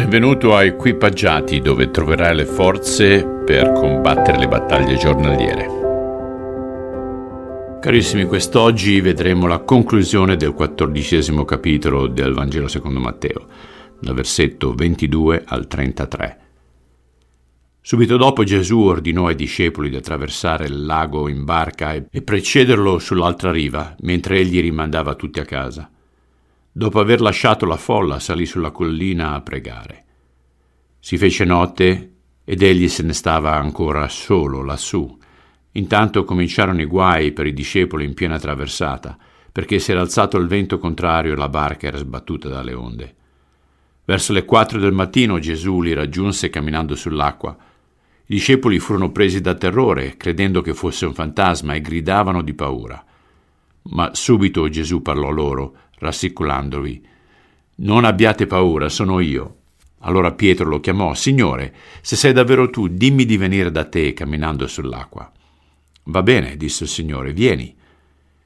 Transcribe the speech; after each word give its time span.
Benvenuto 0.00 0.56
a 0.56 0.64
Equipaggiati 0.64 1.60
dove 1.60 1.90
troverai 1.90 2.34
le 2.34 2.46
forze 2.46 3.22
per 3.44 3.72
combattere 3.72 4.38
le 4.38 4.48
battaglie 4.48 4.96
giornaliere. 4.96 5.66
Carissimi, 7.82 8.24
quest'oggi 8.24 9.02
vedremo 9.02 9.46
la 9.46 9.58
conclusione 9.58 10.36
del 10.36 10.54
quattordicesimo 10.54 11.44
capitolo 11.44 12.06
del 12.06 12.32
Vangelo 12.32 12.66
secondo 12.66 12.98
Matteo, 12.98 13.46
dal 14.00 14.14
versetto 14.14 14.72
22 14.72 15.44
al 15.44 15.66
33. 15.66 16.38
Subito 17.82 18.16
dopo 18.16 18.42
Gesù 18.42 18.78
ordinò 18.78 19.26
ai 19.26 19.34
discepoli 19.34 19.90
di 19.90 19.96
attraversare 19.96 20.64
il 20.64 20.86
lago 20.86 21.28
in 21.28 21.44
barca 21.44 21.92
e 21.92 22.22
precederlo 22.22 22.98
sull'altra 22.98 23.52
riva, 23.52 23.94
mentre 24.00 24.38
egli 24.38 24.62
rimandava 24.62 25.14
tutti 25.14 25.40
a 25.40 25.44
casa. 25.44 25.90
Dopo 26.72 27.00
aver 27.00 27.20
lasciato 27.20 27.66
la 27.66 27.76
folla, 27.76 28.20
salì 28.20 28.46
sulla 28.46 28.70
collina 28.70 29.34
a 29.34 29.40
pregare. 29.40 30.04
Si 31.00 31.18
fece 31.18 31.44
notte 31.44 32.12
ed 32.44 32.62
egli 32.62 32.88
se 32.88 33.02
ne 33.02 33.12
stava 33.12 33.56
ancora 33.56 34.08
solo 34.08 34.62
lassù. 34.62 35.18
Intanto 35.72 36.24
cominciarono 36.24 36.80
i 36.80 36.84
guai 36.86 37.32
per 37.32 37.46
i 37.46 37.52
discepoli 37.52 38.04
in 38.04 38.14
piena 38.14 38.38
traversata, 38.38 39.18
perché 39.50 39.80
si 39.80 39.90
era 39.90 40.00
alzato 40.00 40.36
il 40.36 40.46
vento 40.46 40.78
contrario 40.78 41.32
e 41.32 41.36
la 41.36 41.48
barca 41.48 41.88
era 41.88 41.98
sbattuta 41.98 42.48
dalle 42.48 42.74
onde. 42.74 43.14
Verso 44.04 44.32
le 44.32 44.44
quattro 44.44 44.78
del 44.78 44.92
mattino 44.92 45.40
Gesù 45.40 45.80
li 45.80 45.92
raggiunse 45.92 46.50
camminando 46.50 46.94
sull'acqua. 46.94 47.56
I 48.26 48.34
discepoli 48.34 48.78
furono 48.78 49.10
presi 49.10 49.40
da 49.40 49.54
terrore, 49.54 50.16
credendo 50.16 50.60
che 50.60 50.74
fosse 50.74 51.04
un 51.04 51.14
fantasma, 51.14 51.74
e 51.74 51.80
gridavano 51.80 52.42
di 52.42 52.54
paura. 52.54 53.04
Ma 53.82 54.10
subito 54.14 54.68
Gesù 54.68 55.02
parlò 55.02 55.30
loro, 55.30 55.76
rassicurandovi. 56.00 57.06
Non 57.76 58.04
abbiate 58.04 58.46
paura, 58.46 58.88
sono 58.88 59.20
io. 59.20 59.56
Allora 60.00 60.32
Pietro 60.32 60.66
lo 60.66 60.80
chiamò, 60.80 61.14
Signore, 61.14 61.74
se 62.00 62.16
sei 62.16 62.32
davvero 62.32 62.68
tu, 62.70 62.88
dimmi 62.88 63.24
di 63.24 63.36
venire 63.36 63.70
da 63.70 63.84
te 63.84 64.12
camminando 64.12 64.66
sull'acqua. 64.66 65.30
Va 66.04 66.22
bene, 66.22 66.56
disse 66.56 66.84
il 66.84 66.90
Signore, 66.90 67.32
vieni. 67.32 67.76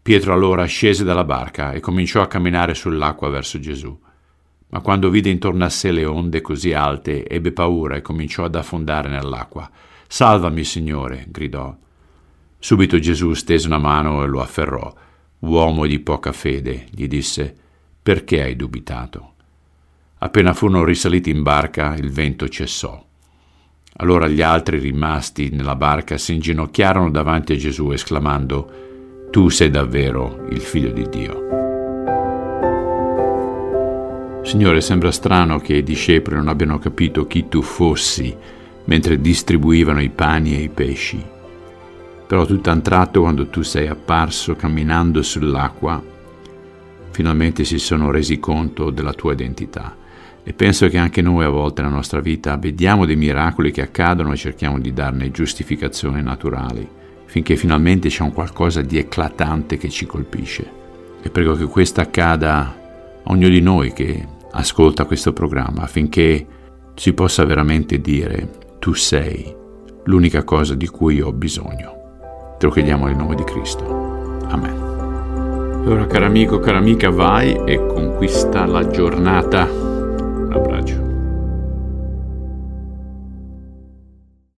Pietro 0.00 0.32
allora 0.32 0.64
scese 0.66 1.04
dalla 1.04 1.24
barca 1.24 1.72
e 1.72 1.80
cominciò 1.80 2.20
a 2.20 2.26
camminare 2.26 2.74
sull'acqua 2.74 3.28
verso 3.30 3.58
Gesù. 3.58 3.98
Ma 4.70 4.80
quando 4.80 5.08
vide 5.08 5.30
intorno 5.30 5.64
a 5.64 5.70
sé 5.70 5.90
le 5.90 6.04
onde 6.04 6.42
così 6.42 6.74
alte, 6.74 7.26
ebbe 7.26 7.52
paura 7.52 7.96
e 7.96 8.02
cominciò 8.02 8.44
ad 8.44 8.54
affondare 8.54 9.08
nell'acqua. 9.08 9.70
Salvami, 10.06 10.64
Signore, 10.64 11.26
gridò. 11.28 11.74
Subito 12.58 12.98
Gesù 12.98 13.32
stese 13.32 13.66
una 13.66 13.78
mano 13.78 14.22
e 14.22 14.26
lo 14.26 14.40
afferrò. 14.40 14.94
Uomo 15.40 15.86
di 15.86 16.00
poca 16.00 16.32
fede, 16.32 16.86
gli 16.90 17.06
disse, 17.06 17.54
perché 18.02 18.42
hai 18.42 18.56
dubitato? 18.56 19.34
Appena 20.18 20.52
furono 20.52 20.84
risaliti 20.84 21.30
in 21.30 21.42
barca, 21.42 21.94
il 21.94 22.10
vento 22.10 22.48
cessò. 22.48 23.04
Allora 24.00 24.26
gli 24.26 24.42
altri 24.42 24.78
rimasti 24.78 25.50
nella 25.50 25.76
barca 25.76 26.18
si 26.18 26.34
inginocchiarono 26.34 27.10
davanti 27.10 27.52
a 27.52 27.56
Gesù, 27.56 27.90
esclamando, 27.90 29.28
Tu 29.30 29.48
sei 29.48 29.70
davvero 29.70 30.46
il 30.50 30.60
figlio 30.60 30.90
di 30.90 31.08
Dio. 31.08 31.46
Signore, 34.42 34.80
sembra 34.80 35.12
strano 35.12 35.58
che 35.58 35.74
i 35.74 35.82
discepoli 35.82 36.36
non 36.36 36.48
abbiano 36.48 36.78
capito 36.78 37.26
chi 37.26 37.48
tu 37.48 37.62
fossi 37.62 38.34
mentre 38.86 39.20
distribuivano 39.20 40.00
i 40.00 40.08
pani 40.08 40.56
e 40.56 40.62
i 40.62 40.68
pesci. 40.68 41.36
Però 42.28 42.44
tutto 42.44 42.68
a 42.68 42.74
un 42.74 42.82
tratto, 42.82 43.22
quando 43.22 43.48
tu 43.48 43.62
sei 43.62 43.88
apparso 43.88 44.54
camminando 44.54 45.22
sull'acqua, 45.22 46.00
finalmente 47.10 47.64
si 47.64 47.78
sono 47.78 48.10
resi 48.10 48.38
conto 48.38 48.90
della 48.90 49.14
tua 49.14 49.32
identità. 49.32 49.96
E 50.44 50.52
penso 50.52 50.88
che 50.88 50.98
anche 50.98 51.22
noi 51.22 51.46
a 51.46 51.48
volte 51.48 51.80
nella 51.80 51.94
nostra 51.94 52.20
vita 52.20 52.58
vediamo 52.58 53.06
dei 53.06 53.16
miracoli 53.16 53.72
che 53.72 53.80
accadono 53.80 54.32
e 54.32 54.36
cerchiamo 54.36 54.78
di 54.78 54.92
darne 54.92 55.30
giustificazioni 55.30 56.22
naturali, 56.22 56.86
finché 57.24 57.56
finalmente 57.56 58.10
c'è 58.10 58.22
un 58.22 58.34
qualcosa 58.34 58.82
di 58.82 58.98
eclatante 58.98 59.78
che 59.78 59.88
ci 59.88 60.04
colpisce. 60.04 60.70
E 61.22 61.30
prego 61.30 61.54
che 61.54 61.64
questo 61.64 62.02
accada 62.02 62.58
a 62.58 62.74
ognuno 63.24 63.48
di 63.48 63.62
noi 63.62 63.94
che 63.94 64.26
ascolta 64.52 65.06
questo 65.06 65.32
programma, 65.32 65.82
affinché 65.82 66.46
si 66.94 67.14
possa 67.14 67.44
veramente 67.46 68.02
dire 68.02 68.76
tu 68.78 68.92
sei 68.92 69.54
l'unica 70.04 70.44
cosa 70.44 70.74
di 70.74 70.86
cui 70.88 71.22
ho 71.22 71.32
bisogno. 71.32 71.97
Te 72.58 72.66
lo 72.66 72.72
chiediamo 72.72 73.06
nel 73.06 73.14
nome 73.14 73.36
di 73.36 73.44
Cristo. 73.44 73.84
Amen. 74.48 75.84
E 75.84 75.88
ora, 75.88 76.06
caro 76.06 76.26
amico, 76.26 76.58
cara 76.58 76.78
amica, 76.78 77.08
vai 77.08 77.56
e 77.64 77.76
conquista 77.86 78.66
la 78.66 78.84
giornata. 78.88 79.62
Un 79.70 80.50
abbraccio. 80.52 81.17